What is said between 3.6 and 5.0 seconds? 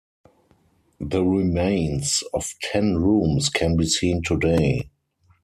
be seen today.